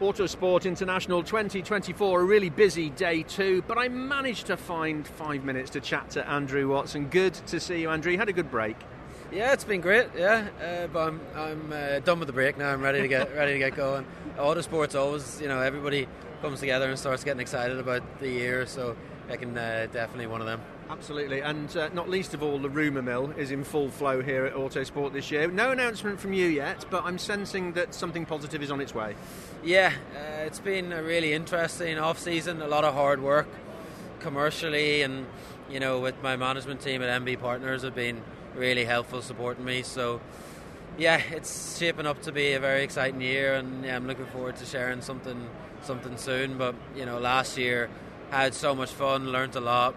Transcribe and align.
Autosport 0.00 0.64
International 0.64 1.22
2024, 1.22 2.22
a 2.22 2.24
really 2.24 2.48
busy 2.48 2.88
day 2.88 3.22
too, 3.22 3.62
but 3.68 3.76
I 3.76 3.88
managed 3.88 4.46
to 4.46 4.56
find 4.56 5.06
five 5.06 5.44
minutes 5.44 5.70
to 5.72 5.80
chat 5.80 6.08
to 6.12 6.26
Andrew 6.26 6.68
Watson. 6.68 7.08
Good 7.08 7.34
to 7.34 7.60
see 7.60 7.82
you, 7.82 7.90
Andrew. 7.90 8.10
You 8.10 8.16
had 8.16 8.30
a 8.30 8.32
good 8.32 8.50
break. 8.50 8.76
Yeah, 9.30 9.52
it's 9.52 9.64
been 9.64 9.82
great. 9.82 10.06
Yeah, 10.16 10.48
uh, 10.58 10.86
but 10.86 11.08
I'm, 11.08 11.20
I'm 11.36 11.72
uh, 11.72 11.98
done 12.00 12.18
with 12.18 12.28
the 12.28 12.32
break 12.32 12.56
now. 12.56 12.72
I'm 12.72 12.80
ready 12.80 13.02
to 13.02 13.08
get 13.08 13.34
ready 13.36 13.52
to 13.52 13.58
get 13.58 13.76
going. 13.76 14.06
Autosport's 14.38 14.94
always, 14.94 15.38
you 15.38 15.48
know, 15.48 15.60
everybody 15.60 16.08
comes 16.40 16.60
together 16.60 16.88
and 16.88 16.98
starts 16.98 17.22
getting 17.22 17.40
excited 17.40 17.78
about 17.78 18.02
the 18.20 18.28
year. 18.30 18.64
So 18.64 18.96
I 19.28 19.36
can 19.36 19.56
uh, 19.56 19.86
definitely 19.92 20.28
one 20.28 20.40
of 20.40 20.46
them. 20.46 20.62
Absolutely, 20.90 21.40
and 21.40 21.76
uh, 21.76 21.88
not 21.90 22.08
least 22.08 22.34
of 22.34 22.42
all, 22.42 22.58
the 22.58 22.68
rumour 22.68 23.00
mill 23.00 23.30
is 23.36 23.52
in 23.52 23.62
full 23.62 23.90
flow 23.90 24.22
here 24.22 24.44
at 24.44 24.54
Autosport 24.54 25.12
this 25.12 25.30
year. 25.30 25.48
No 25.48 25.70
announcement 25.70 26.18
from 26.18 26.32
you 26.32 26.48
yet, 26.48 26.84
but 26.90 27.04
I'm 27.04 27.16
sensing 27.16 27.74
that 27.74 27.94
something 27.94 28.26
positive 28.26 28.60
is 28.60 28.72
on 28.72 28.80
its 28.80 28.92
way. 28.92 29.14
Yeah, 29.62 29.92
uh, 30.16 30.42
it's 30.42 30.58
been 30.58 30.92
a 30.92 31.00
really 31.00 31.32
interesting 31.32 31.96
off 31.96 32.18
season. 32.18 32.60
A 32.60 32.66
lot 32.66 32.82
of 32.82 32.92
hard 32.92 33.22
work 33.22 33.46
commercially, 34.18 35.02
and 35.02 35.28
you 35.70 35.78
know, 35.78 36.00
with 36.00 36.20
my 36.24 36.34
management 36.34 36.80
team 36.80 37.02
at 37.02 37.22
MB 37.22 37.38
Partners 37.38 37.82
have 37.82 37.94
been 37.94 38.20
really 38.56 38.84
helpful 38.84 39.22
supporting 39.22 39.64
me. 39.64 39.82
So. 39.82 40.20
Yeah, 40.98 41.22
it's 41.30 41.78
shaping 41.78 42.04
up 42.04 42.20
to 42.22 42.32
be 42.32 42.52
a 42.52 42.60
very 42.60 42.82
exciting 42.82 43.20
year, 43.20 43.54
and 43.54 43.84
yeah, 43.84 43.94
I'm 43.94 44.08
looking 44.08 44.26
forward 44.26 44.56
to 44.56 44.66
sharing 44.66 45.02
something 45.02 45.48
something 45.82 46.16
soon. 46.18 46.58
But 46.58 46.74
you 46.96 47.06
know, 47.06 47.20
last 47.20 47.56
year 47.56 47.88
I 48.32 48.42
had 48.42 48.54
so 48.54 48.74
much 48.74 48.90
fun, 48.90 49.30
learned 49.30 49.54
a 49.54 49.60
lot, 49.60 49.94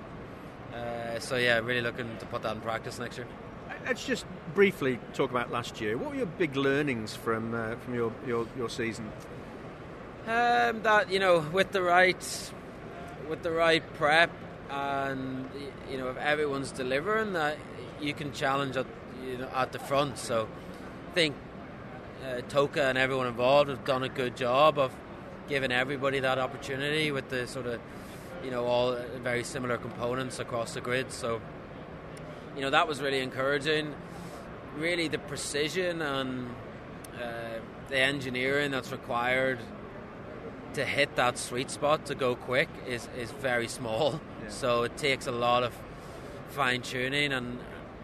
uh, 1.13 1.19
so 1.19 1.35
yeah, 1.35 1.59
really 1.59 1.81
looking 1.81 2.17
to 2.17 2.25
put 2.25 2.41
that 2.43 2.55
in 2.55 2.61
practice 2.61 2.99
next 2.99 3.17
year. 3.17 3.27
Let's 3.85 4.05
just 4.05 4.25
briefly 4.53 4.99
talk 5.13 5.29
about 5.29 5.51
last 5.51 5.81
year. 5.81 5.97
What 5.97 6.11
were 6.11 6.15
your 6.15 6.25
big 6.25 6.55
learnings 6.55 7.15
from 7.15 7.53
uh, 7.53 7.75
from 7.75 7.95
your, 7.95 8.13
your, 8.25 8.47
your 8.57 8.69
season? 8.69 9.11
Um, 10.25 10.81
that 10.83 11.11
you 11.11 11.19
know, 11.19 11.39
with 11.39 11.71
the 11.71 11.81
right 11.81 12.51
with 13.29 13.43
the 13.43 13.51
right 13.51 13.83
prep 13.95 14.29
and 14.69 15.49
you 15.91 15.97
know 15.97 16.09
if 16.09 16.17
everyone's 16.17 16.71
delivering, 16.71 17.33
that 17.33 17.57
you 18.01 18.13
can 18.13 18.31
challenge 18.31 18.77
at 18.77 18.87
you 19.25 19.37
know 19.37 19.49
at 19.53 19.71
the 19.71 19.79
front. 19.79 20.17
So 20.17 20.47
I 21.09 21.13
think 21.13 21.35
uh, 22.25 22.41
TOCA 22.47 22.83
and 22.83 22.97
everyone 22.97 23.27
involved 23.27 23.69
have 23.69 23.85
done 23.85 24.03
a 24.03 24.09
good 24.09 24.37
job 24.37 24.79
of 24.79 24.91
giving 25.49 25.71
everybody 25.71 26.19
that 26.19 26.39
opportunity 26.39 27.11
with 27.11 27.29
the 27.29 27.47
sort 27.47 27.65
of 27.65 27.81
you 28.43 28.51
know, 28.51 28.65
all 28.65 28.95
very 29.23 29.43
similar 29.43 29.77
components 29.77 30.39
across 30.39 30.73
the 30.73 30.81
grid. 30.81 31.11
So, 31.11 31.41
you 32.55 32.61
know, 32.61 32.69
that 32.69 32.87
was 32.87 33.01
really 33.01 33.19
encouraging. 33.19 33.93
Really, 34.77 35.07
the 35.07 35.19
precision 35.19 36.01
and 36.01 36.49
uh, 37.15 37.59
the 37.89 37.97
engineering 37.97 38.71
that's 38.71 38.91
required 38.91 39.59
to 40.73 40.83
hit 40.83 41.15
that 41.15 41.37
sweet 41.37 41.69
spot 41.69 42.07
to 42.07 42.15
go 42.15 42.35
quick 42.35 42.69
is, 42.87 43.07
is 43.17 43.31
very 43.31 43.67
small. 43.67 44.19
Yeah. 44.43 44.49
So 44.49 44.83
it 44.83 44.97
takes 44.97 45.27
a 45.27 45.31
lot 45.31 45.63
of 45.63 45.73
fine 46.49 46.81
tuning 46.81 47.31
and, 47.31 47.59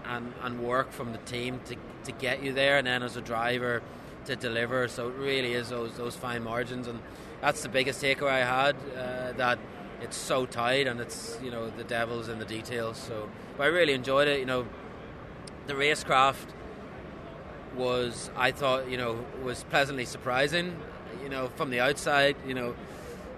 and, 0.06 0.34
and 0.44 0.60
work 0.64 0.92
from 0.92 1.12
the 1.12 1.18
team 1.20 1.60
to, 1.66 1.76
to 2.04 2.12
get 2.12 2.44
you 2.44 2.54
there, 2.54 2.78
and 2.78 2.86
then 2.86 3.04
as 3.04 3.18
a 3.18 3.22
driver 3.22 3.82
to 4.26 4.36
deliver. 4.36 4.88
So 4.88 5.10
it 5.10 5.16
really 5.16 5.54
is 5.54 5.70
those 5.70 5.98
those 5.98 6.16
fine 6.16 6.44
margins, 6.44 6.88
and 6.88 7.00
that's 7.42 7.64
the 7.64 7.70
biggest 7.70 8.02
takeaway 8.04 8.44
I 8.44 8.46
had. 8.46 8.76
Uh, 8.96 9.32
that 9.38 9.60
it's 10.02 10.18
so 10.18 10.46
tight 10.46 10.88
and 10.88 11.00
it's 11.00 11.38
you 11.44 11.52
know 11.52 11.70
the 11.70 11.84
devil's 11.84 12.30
in 12.30 12.40
the 12.40 12.46
details. 12.46 12.98
So, 12.98 13.30
but 13.58 13.64
I 13.64 13.68
really 13.68 13.94
enjoyed 13.94 14.28
it. 14.28 14.40
You 14.40 14.46
know, 14.46 14.66
the 15.68 15.74
racecraft 15.74 16.48
was 17.76 18.30
I 18.36 18.52
thought 18.52 18.90
you 18.90 18.98
know 18.98 19.24
was 19.44 19.64
pleasantly 19.66 20.06
surprising. 20.06 20.78
You 21.24 21.30
know, 21.30 21.50
from 21.56 21.70
the 21.70 21.80
outside, 21.80 22.36
you 22.48 22.54
know, 22.54 22.76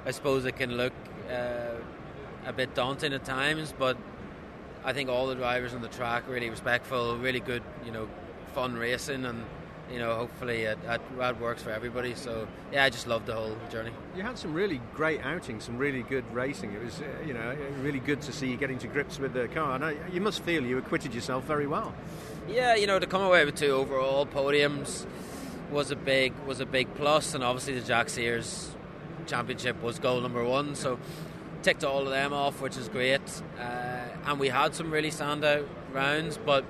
I 0.05 0.11
suppose 0.11 0.45
it 0.45 0.55
can 0.55 0.77
look 0.77 0.93
uh, 1.29 1.75
a 2.45 2.53
bit 2.53 2.75
daunting 2.75 3.13
at 3.13 3.25
times, 3.25 3.73
but 3.77 3.97
I 4.83 4.93
think 4.93 5.09
all 5.09 5.27
the 5.27 5.35
drivers 5.35 5.73
on 5.73 5.81
the 5.81 5.87
track 5.87 6.27
really 6.27 6.49
respectful, 6.49 7.17
really 7.17 7.39
good, 7.39 7.63
you 7.85 7.91
know, 7.91 8.07
fun 8.53 8.75
racing 8.75 9.25
and 9.25 9.43
you 9.91 9.99
know, 9.99 10.15
hopefully 10.15 10.63
it, 10.63 10.77
it, 10.87 11.01
it, 11.19 11.39
works 11.39 11.61
for 11.61 11.71
everybody. 11.71 12.15
So 12.15 12.47
yeah, 12.71 12.85
I 12.85 12.89
just 12.89 13.07
loved 13.07 13.25
the 13.25 13.33
whole 13.33 13.57
journey. 13.69 13.91
You 14.15 14.23
had 14.23 14.37
some 14.37 14.53
really 14.53 14.81
great 14.95 15.23
outings, 15.23 15.65
some 15.65 15.77
really 15.77 16.03
good 16.03 16.23
racing. 16.33 16.73
It 16.73 16.83
was, 16.83 17.01
uh, 17.01 17.05
you 17.25 17.33
know, 17.33 17.55
really 17.81 17.99
good 17.99 18.21
to 18.21 18.31
see 18.31 18.49
you 18.49 18.57
getting 18.57 18.79
to 18.79 18.87
grips 18.87 19.19
with 19.19 19.33
the 19.33 19.47
car. 19.49 19.81
And 19.81 20.13
you 20.13 20.21
must 20.21 20.43
feel 20.43 20.63
you 20.63 20.77
acquitted 20.77 21.13
yourself 21.13 21.43
very 21.45 21.67
well. 21.67 21.93
Yeah, 22.47 22.75
you 22.75 22.87
know, 22.87 22.99
to 22.99 23.07
come 23.07 23.21
away 23.21 23.45
with 23.45 23.55
two 23.55 23.71
overall 23.71 24.25
podiums 24.25 25.05
was 25.71 25.91
a 25.91 25.95
big 25.95 26.33
was 26.45 26.59
a 26.59 26.65
big 26.65 26.93
plus, 26.95 27.33
and 27.33 27.43
obviously 27.43 27.79
the 27.79 27.85
Jack 27.85 28.09
Sears 28.09 28.71
Championship 29.27 29.81
was 29.81 29.99
goal 29.99 30.21
number 30.21 30.43
one. 30.43 30.75
So 30.75 30.99
ticked 31.63 31.83
all 31.83 32.03
of 32.03 32.09
them 32.09 32.33
off, 32.33 32.61
which 32.61 32.77
is 32.77 32.89
great. 32.89 33.21
Uh, 33.59 34.01
and 34.25 34.39
we 34.39 34.49
had 34.49 34.73
some 34.73 34.91
really 34.91 35.11
standout 35.11 35.67
rounds, 35.93 36.37
but 36.37 36.65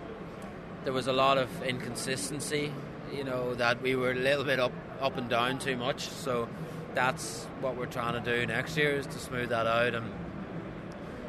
there 0.83 0.93
was 0.93 1.07
a 1.07 1.13
lot 1.13 1.37
of 1.37 1.63
inconsistency 1.63 2.71
you 3.13 3.23
know 3.23 3.53
that 3.55 3.81
we 3.81 3.95
were 3.95 4.11
a 4.11 4.15
little 4.15 4.43
bit 4.43 4.59
up 4.59 4.71
up 4.99 5.17
and 5.17 5.29
down 5.29 5.59
too 5.59 5.75
much. 5.75 6.09
So 6.09 6.47
that's 6.93 7.45
what 7.61 7.75
we're 7.75 7.85
trying 7.85 8.21
to 8.21 8.37
do 8.39 8.45
next 8.45 8.77
year 8.77 8.91
is 8.91 9.07
to 9.07 9.19
smooth 9.19 9.49
that 9.49 9.67
out. 9.67 9.95
And 9.95 10.11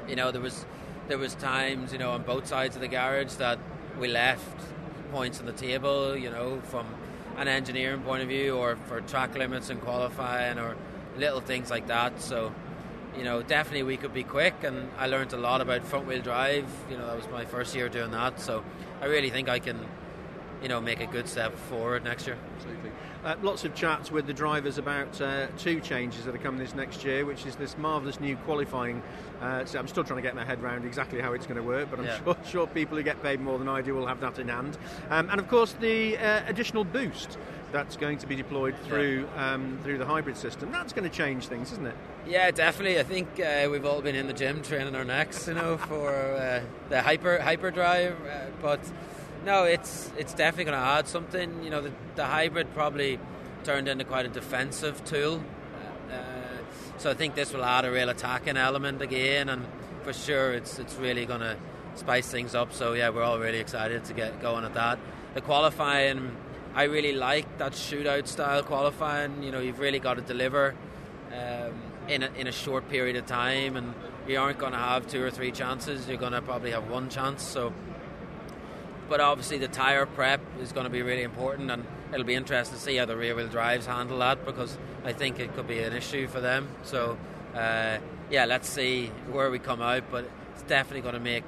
you 0.09 0.16
know 0.16 0.31
there 0.31 0.41
was 0.41 0.65
there 1.09 1.19
was 1.19 1.34
times 1.34 1.93
you 1.93 1.98
know 1.98 2.10
on 2.12 2.22
both 2.22 2.47
sides 2.47 2.76
of 2.76 2.82
the 2.82 2.88
garage 2.88 3.34
that 3.34 3.59
we 3.98 4.09
left 4.09 4.60
points 5.10 5.41
on 5.41 5.47
the 5.47 5.53
table. 5.53 6.16
You 6.16 6.31
know 6.31 6.60
from 6.65 6.87
an 7.37 7.48
engineering 7.48 8.03
point 8.03 8.22
of 8.22 8.28
view 8.28 8.56
or 8.56 8.76
for 8.87 9.00
track 9.00 9.34
limits 9.37 9.70
and 9.70 9.81
qualifying 9.81 10.59
or 10.59 10.76
little 11.16 11.41
things 11.41 11.70
like 11.70 11.87
that. 11.87 12.20
So 12.20 12.53
you 13.16 13.25
know, 13.25 13.43
definitely 13.43 13.82
we 13.82 13.97
could 13.97 14.14
be 14.14 14.22
quick, 14.22 14.54
and 14.62 14.91
I 14.99 15.06
learned 15.06 15.32
a 15.32 15.37
lot 15.37 15.60
about 15.60 15.84
front 15.84 16.06
wheel 16.06 16.22
drive. 16.22 16.66
You 16.91 16.97
know, 16.97 17.06
that 17.06 17.16
was 17.16 17.28
my 17.28 17.44
first 17.44 17.75
year 17.75 17.88
doing 17.88 18.10
that, 18.12 18.41
so 18.41 18.64
I 19.00 19.06
really 19.06 19.31
think 19.31 19.49
I 19.49 19.59
can 19.59 19.78
you 20.62 20.69
know, 20.69 20.81
make 20.81 21.00
a 21.00 21.06
good 21.06 21.28
step 21.28 21.56
forward 21.56 22.05
next 22.05 22.27
year. 22.27 22.39
Absolutely. 22.56 22.91
Uh, 23.25 23.37
lots 23.43 23.65
of 23.65 23.75
chats 23.75 24.11
with 24.11 24.27
the 24.27 24.33
drivers 24.33 24.78
about 24.78 25.21
uh, 25.21 25.47
two 25.56 25.81
changes 25.81 26.25
that 26.25 26.34
are 26.34 26.39
coming 26.39 26.59
this 26.59 26.75
next 26.75 27.05
year, 27.05 27.25
which 27.25 27.47
is 27.47 27.55
this 27.56 27.77
marvellous 27.78 28.19
new 28.19 28.37
qualifying. 28.39 29.03
Uh, 29.41 29.65
so 29.65 29.78
I'm 29.78 29.87
still 29.87 30.03
trying 30.03 30.19
to 30.19 30.23
get 30.23 30.34
my 30.34 30.45
head 30.45 30.61
around 30.61 30.84
exactly 30.84 31.21
how 31.21 31.33
it's 31.33 31.47
going 31.47 31.56
to 31.56 31.62
work, 31.62 31.89
but 31.91 32.00
I'm 32.00 32.06
yeah. 32.06 32.23
sure, 32.25 32.37
sure, 32.47 32.67
people 32.67 32.97
who 32.97 33.03
get 33.03 33.23
paid 33.23 33.41
more 33.41 33.59
than 33.59 33.69
I 33.69 33.81
do 33.81 33.95
will 33.95 34.06
have 34.06 34.21
that 34.21 34.39
in 34.39 34.49
hand. 34.49 34.77
Um, 35.11 35.28
and 35.31 35.39
of 35.39 35.49
course, 35.49 35.73
the 35.75 36.17
uh, 36.19 36.43
additional 36.47 36.84
boost 36.84 37.39
that's 37.73 37.97
going 37.97 38.19
to 38.19 38.27
be 38.27 38.37
deployed 38.37 38.77
through 38.84 39.27
yeah. 39.34 39.55
um, 39.55 39.79
through 39.83 39.99
the 39.99 40.05
hybrid 40.05 40.37
system. 40.37 40.71
That's 40.71 40.93
going 40.93 41.09
to 41.09 41.17
change 41.17 41.49
things, 41.49 41.73
isn't 41.73 41.87
it? 41.87 41.97
Yeah, 42.27 42.50
definitely. 42.50 43.00
I 43.00 43.03
think 43.03 43.41
uh, 43.41 43.69
we've 43.71 43.87
all 43.87 44.03
been 44.03 44.15
in 44.15 44.27
the 44.27 44.33
gym 44.33 44.62
training 44.62 44.94
our 44.94 45.05
necks, 45.05 45.49
you 45.49 45.55
know, 45.55 45.79
for 45.79 46.12
uh, 46.12 46.62
the 46.89 47.03
hyper 47.03 47.41
hyper 47.41 47.71
drive, 47.71 48.15
uh, 48.27 48.47
but 48.61 48.81
no, 49.45 49.65
it's 49.65 50.11
it's 50.17 50.35
definitely 50.35 50.65
going 50.65 50.79
to 50.79 50.87
add 50.87 51.09
something. 51.09 51.63
You 51.63 51.71
know, 51.71 51.81
the, 51.83 51.93
the 52.17 52.25
hybrid 52.25 52.73
probably 52.75 53.19
turned 53.65 53.89
into 53.89 54.05
quite 54.05 54.27
a 54.27 54.29
defensive 54.29 55.05
tool. 55.05 55.43
Uh, 56.11 56.17
so 56.99 57.11
I 57.11 57.15
think 57.15 57.35
this 57.35 57.53
will 57.53 57.65
add 57.65 57.85
a 57.85 57.91
real 57.91 58.09
attacking 58.09 58.57
element 58.57 59.03
again, 59.03 59.49
and 59.49 59.67
for 60.03 60.13
sure, 60.13 60.53
it's 60.53 60.79
it's 60.79 60.97
really 60.97 61.27
going 61.27 61.41
to 61.41 61.57
spice 61.95 62.29
things 62.29 62.55
up. 62.55 62.73
So 62.73 62.93
yeah, 62.93 63.11
we're 63.11 63.23
all 63.23 63.39
really 63.39 63.59
excited 63.59 64.05
to 64.05 64.15
get 64.15 64.41
going 64.41 64.65
at 64.65 64.75
that. 64.75 64.99
The 65.35 65.41
qualifying, 65.41 66.37
I 66.75 66.85
really 66.85 67.13
like 67.13 67.59
that 67.59 67.73
shootout 67.73 68.27
style 68.27 68.63
qualifying. 68.63 69.43
You 69.43 69.53
know, 69.53 69.61
you've 69.61 69.81
really 69.81 69.99
got 69.99 70.15
to 70.15 70.23
deliver 70.23 70.75
um, 71.33 71.75
in 72.09 72.23
a, 72.23 72.31
in 72.37 72.47
a 72.47 72.53
short 72.53 72.89
period 72.89 73.17
of 73.17 73.27
time, 73.27 73.77
and 73.77 73.95
you 74.29 74.39
aren't 74.39 74.59
going 74.59 74.73
to 74.73 74.79
have 74.79 75.07
two 75.07 75.23
or 75.23 75.31
three 75.31 75.51
chances. 75.51 76.09
You're 76.09 76.19
going 76.19 76.33
to 76.33 76.43
probably 76.43 76.71
have 76.71 76.89
one 76.89 77.09
chance. 77.09 77.43
So 77.43 77.73
but 79.09 79.21
obviously 79.21 79.59
the 79.59 79.69
tyre 79.69 80.07
prep 80.07 80.41
is 80.61 80.73
going 80.73 80.85
to 80.85 80.91
be 80.91 81.03
really 81.03 81.23
important, 81.23 81.71
and 81.71 81.85
it'll 82.13 82.27
be 82.27 82.35
interesting 82.35 82.77
to 82.77 82.83
see 82.83 82.97
how 82.97 83.05
the 83.05 83.17
rear 83.17 83.35
wheel 83.35 83.49
drives 83.49 83.87
handle 83.87 84.19
that 84.19 84.45
because 84.45 84.77
I 85.05 85.13
think 85.13 85.39
it 85.39 85.55
could 85.55 85.69
be 85.69 85.81
an 85.81 85.93
issue 85.93 86.29
for 86.29 86.41
them. 86.41 86.69
So, 86.82 87.19
uh, 87.55 87.99
yeah, 88.31 88.44
let's 88.47 88.69
see 88.69 89.06
where 89.31 89.50
we 89.50 89.59
come 89.59 89.82
out, 89.82 90.05
but 90.11 90.29
it's 90.55 90.62
definitely 90.62 91.03
going 91.03 91.15
to 91.15 91.21
make 91.21 91.44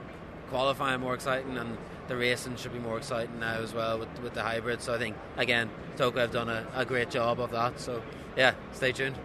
qualifying 0.51 1.01
more 1.01 1.15
exciting, 1.15 1.57
and 1.57 1.77
the 2.09 2.17
racing 2.17 2.57
should 2.57 2.73
be 2.73 2.79
more 2.79 2.99
exciting 2.99 3.41
now 3.41 3.55
as 3.61 3.73
well 3.73 3.99
with, 3.99 4.09
with 4.23 4.35
the 4.35 4.43
hybrid. 4.43 4.83
So 4.83 4.95
I 4.95 4.99
think 4.99 5.17
again, 5.37 5.71
TOCA 5.97 6.21
have 6.21 6.31
done 6.33 6.49
a, 6.49 6.67
a 6.75 6.85
great 6.85 7.11
job 7.11 7.41
of 7.41 7.51
that. 7.53 7.81
So 7.81 8.03
yeah, 8.37 8.55
stay 8.73 8.93
tuned. 8.93 9.17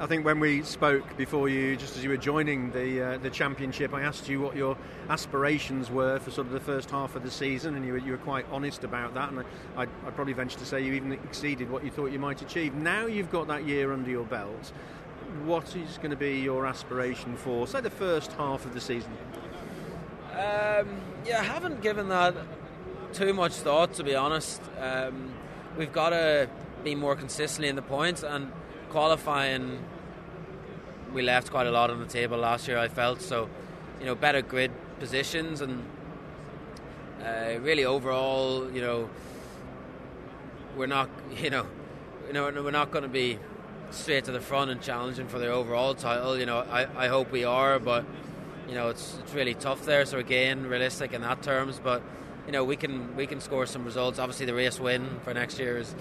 I 0.00 0.06
think 0.06 0.24
when 0.24 0.40
we 0.40 0.62
spoke 0.62 1.14
before 1.18 1.50
you, 1.50 1.76
just 1.76 1.98
as 1.98 2.02
you 2.02 2.08
were 2.08 2.16
joining 2.16 2.70
the 2.70 3.02
uh, 3.02 3.18
the 3.18 3.28
championship, 3.28 3.92
I 3.92 4.00
asked 4.00 4.30
you 4.30 4.40
what 4.40 4.56
your 4.56 4.78
aspirations 5.10 5.90
were 5.90 6.18
for 6.18 6.30
sort 6.30 6.46
of 6.46 6.54
the 6.54 6.60
first 6.60 6.90
half 6.90 7.16
of 7.16 7.22
the 7.22 7.30
season, 7.30 7.74
and 7.74 7.84
you 7.84 7.92
were, 7.92 7.98
you 7.98 8.12
were 8.12 8.18
quite 8.18 8.46
honest 8.50 8.82
about 8.82 9.12
that. 9.12 9.30
And 9.30 9.44
I, 9.76 9.86
would 10.06 10.14
probably 10.14 10.32
venture 10.32 10.58
to 10.58 10.64
say 10.64 10.80
you 10.80 10.94
even 10.94 11.12
exceeded 11.12 11.68
what 11.68 11.84
you 11.84 11.90
thought 11.90 12.12
you 12.12 12.18
might 12.18 12.40
achieve. 12.40 12.72
Now 12.72 13.04
you've 13.04 13.30
got 13.30 13.46
that 13.48 13.66
year 13.66 13.92
under 13.92 14.08
your 14.08 14.24
belt. 14.24 14.72
What 15.44 15.76
is 15.76 15.98
going 15.98 16.12
to 16.12 16.16
be 16.16 16.40
your 16.40 16.64
aspiration 16.64 17.36
for, 17.36 17.66
say, 17.66 17.82
the 17.82 17.90
first 17.90 18.32
half 18.32 18.64
of 18.64 18.72
the 18.72 18.80
season? 18.80 19.12
Um, 20.32 21.02
yeah, 21.26 21.40
I 21.40 21.44
haven't 21.44 21.82
given 21.82 22.08
that 22.08 22.34
too 23.12 23.34
much 23.34 23.52
thought, 23.52 23.92
to 23.94 24.02
be 24.02 24.14
honest. 24.14 24.62
Um, 24.78 25.34
we've 25.76 25.92
got 25.92 26.10
to 26.10 26.48
be 26.84 26.94
more 26.94 27.14
consistently 27.16 27.68
in 27.68 27.76
the 27.76 27.82
points 27.82 28.22
and 28.22 28.50
qualifying, 28.90 29.82
we 31.14 31.22
left 31.22 31.50
quite 31.50 31.66
a 31.66 31.70
lot 31.70 31.90
on 31.90 31.98
the 31.98 32.06
table 32.06 32.38
last 32.38 32.68
year. 32.68 32.78
I 32.78 32.88
felt 32.88 33.22
so, 33.22 33.48
you 33.98 34.06
know, 34.06 34.14
better 34.14 34.42
grid 34.42 34.70
positions 34.98 35.60
and 35.60 35.82
uh, 37.24 37.58
really 37.60 37.84
overall, 37.84 38.70
you 38.70 38.80
know, 38.80 39.08
we're 40.76 40.86
not, 40.86 41.08
you 41.36 41.50
know, 41.50 41.66
you 42.26 42.32
know, 42.32 42.50
we're 42.62 42.70
not 42.70 42.90
going 42.90 43.02
to 43.02 43.08
be 43.08 43.38
straight 43.90 44.24
to 44.24 44.32
the 44.32 44.40
front 44.40 44.70
and 44.70 44.80
challenging 44.80 45.26
for 45.26 45.38
the 45.38 45.48
overall 45.48 45.94
title. 45.94 46.38
You 46.38 46.46
know, 46.46 46.58
I, 46.58 46.86
I 46.96 47.08
hope 47.08 47.32
we 47.32 47.44
are, 47.44 47.78
but 47.78 48.04
you 48.68 48.74
know, 48.74 48.88
it's 48.88 49.18
it's 49.20 49.34
really 49.34 49.54
tough 49.54 49.84
there. 49.84 50.04
So 50.04 50.18
again, 50.18 50.66
realistic 50.66 51.12
in 51.12 51.22
that 51.22 51.42
terms, 51.42 51.80
but 51.82 52.02
you 52.46 52.52
know, 52.52 52.64
we 52.64 52.76
can 52.76 53.16
we 53.16 53.26
can 53.26 53.40
score 53.40 53.66
some 53.66 53.84
results. 53.84 54.18
Obviously, 54.18 54.46
the 54.46 54.54
race 54.54 54.78
win 54.78 55.18
for 55.24 55.34
next 55.34 55.58
year 55.58 55.78
is 55.78 55.94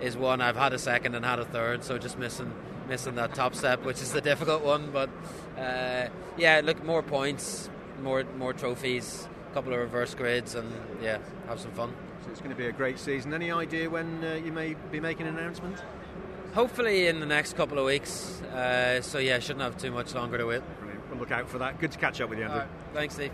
is 0.00 0.16
one. 0.16 0.40
I've 0.40 0.56
had 0.56 0.72
a 0.72 0.78
second 0.78 1.14
and 1.14 1.24
had 1.24 1.38
a 1.38 1.44
third, 1.44 1.84
so 1.84 1.98
just 1.98 2.18
missing 2.18 2.52
missing 2.88 3.16
that 3.16 3.34
top 3.34 3.54
step, 3.54 3.84
which 3.84 4.00
is 4.00 4.12
the 4.12 4.20
difficult 4.20 4.62
one. 4.62 4.90
But 4.90 5.10
uh, 5.58 6.08
yeah, 6.36 6.60
look, 6.64 6.82
more 6.84 7.02
points, 7.02 7.68
more 8.02 8.24
more 8.36 8.52
trophies, 8.52 9.28
a 9.50 9.54
couple 9.54 9.72
of 9.72 9.78
reverse 9.78 10.14
grids, 10.14 10.54
and 10.54 10.70
yeah, 11.02 11.18
have 11.46 11.60
some 11.60 11.72
fun. 11.72 11.94
So 12.24 12.30
it's 12.30 12.40
going 12.40 12.50
to 12.50 12.56
be 12.56 12.66
a 12.66 12.72
great 12.72 12.98
season. 12.98 13.32
Any 13.34 13.50
idea 13.52 13.88
when 13.88 14.24
uh, 14.24 14.34
you 14.34 14.52
may 14.52 14.74
be 14.90 15.00
making 15.00 15.26
an 15.26 15.38
announcement? 15.38 15.82
Hopefully 16.54 17.06
in 17.06 17.20
the 17.20 17.26
next 17.26 17.56
couple 17.56 17.78
of 17.78 17.84
weeks. 17.84 18.40
Uh, 18.42 19.02
so 19.02 19.18
yeah, 19.18 19.38
shouldn't 19.38 19.62
have 19.62 19.76
too 19.76 19.90
much 19.90 20.14
longer 20.14 20.38
to 20.38 20.46
wait. 20.46 20.62
Brilliant. 20.80 21.10
We'll 21.10 21.20
look 21.20 21.30
out 21.30 21.48
for 21.48 21.58
that. 21.58 21.78
Good 21.78 21.92
to 21.92 21.98
catch 21.98 22.20
up 22.20 22.30
with 22.30 22.38
you, 22.38 22.46
Andrew. 22.46 22.62
Thanks, 22.94 23.14
Steve. 23.14 23.32